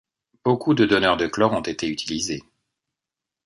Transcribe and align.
Beaucoup 0.43 0.73
de 0.73 0.87
donneurs 0.87 1.15
de 1.17 1.27
chlore 1.27 1.53
ont 1.53 1.61
été 1.61 1.87
utilisés. 1.87 2.41